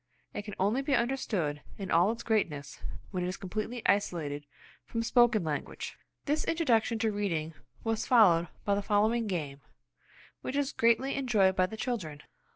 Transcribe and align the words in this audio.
It 0.33 0.45
can 0.45 0.55
only 0.59 0.81
be 0.81 0.95
understood 0.95 1.61
in 1.77 1.91
all 1.91 2.11
its 2.11 2.23
greatness 2.23 2.81
when 3.11 3.23
it 3.23 3.27
is 3.27 3.37
completely 3.37 3.83
isolated 3.85 4.47
from 4.83 5.03
spoken 5.03 5.43
language. 5.43 5.95
This 6.25 6.43
introduction 6.43 6.97
to 6.97 7.11
reading 7.11 7.53
was 7.83 8.07
followed 8.07 8.47
by 8.65 8.73
the 8.73 8.81
following 8.81 9.27
game, 9.27 9.61
which 10.41 10.55
is 10.55 10.71
greatly 10.73 11.13
enjoyed 11.15 11.55
by 11.55 11.67
the 11.67 11.77
children. 11.77 12.23